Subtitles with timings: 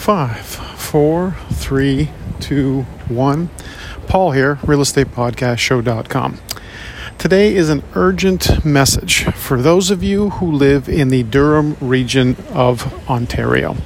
[0.00, 2.08] Five, four, three,
[2.40, 3.50] two, one.
[4.06, 6.38] Paul here, realestatepodcastshow.com.
[7.18, 12.34] Today is an urgent message for those of you who live in the Durham region
[12.48, 13.76] of Ontario.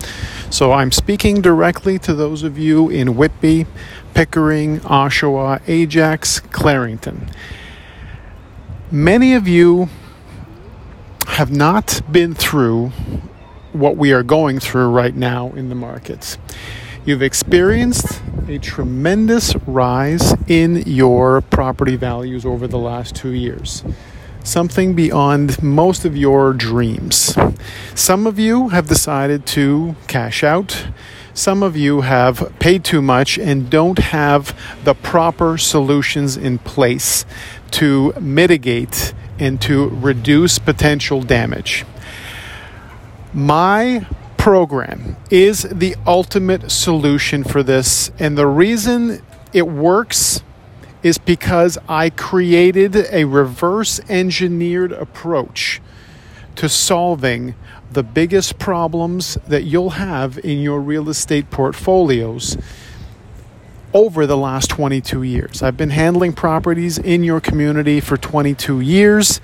[0.51, 3.67] So I'm speaking directly to those of you in Whitby,
[4.15, 7.35] Pickering, Oshawa, Ajax, Clarington.
[8.93, 9.89] Many of you
[11.27, 12.93] have not been through
[13.75, 16.39] what we are going through right now in the markets.
[17.05, 23.85] You've experienced a tremendous rise in your property values over the last two years.
[24.43, 27.37] Something beyond most of your dreams.
[27.95, 30.87] Some of you have decided to cash out.
[31.35, 37.27] Some of you have paid too much and don't have the proper solutions in place
[37.73, 41.85] to mitigate and to reduce potential damage.
[43.35, 44.07] My
[44.37, 49.23] program is the ultimate solution for this, and the reason
[49.53, 50.41] it works
[51.03, 55.83] is because I created a reverse engineered approach
[56.55, 57.57] to solving
[57.91, 62.57] the biggest problems that you'll have in your real estate portfolios
[63.95, 65.63] over the last 22 years.
[65.63, 69.41] I've been handling properties in your community for 22 years,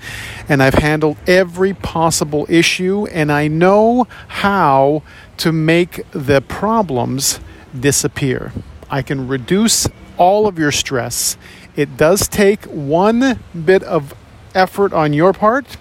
[0.49, 5.03] and I've handled every possible issue, and I know how
[5.37, 7.39] to make the problems
[7.79, 8.51] disappear.
[8.89, 11.37] I can reduce all of your stress.
[11.77, 14.13] It does take one bit of
[14.53, 15.77] effort on your part.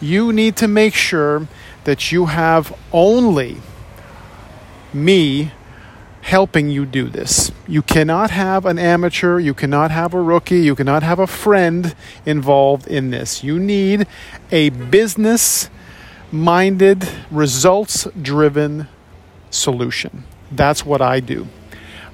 [0.00, 1.46] You need to make sure
[1.84, 3.58] that you have only
[4.94, 5.52] me
[6.26, 7.50] helping you do this.
[7.68, 11.94] You cannot have an amateur, you cannot have a rookie, you cannot have a friend
[12.26, 13.44] involved in this.
[13.44, 14.08] You need
[14.50, 15.70] a business
[16.32, 18.88] minded, results driven
[19.50, 20.24] solution.
[20.50, 21.46] That's what I do.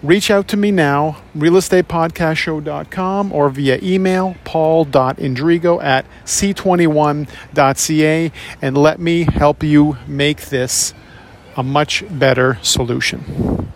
[0.03, 9.23] Reach out to me now, realestatepodcastshow.com or via email, paul.indrigo at c21.ca, and let me
[9.23, 10.93] help you make this
[11.57, 13.73] a much better solution.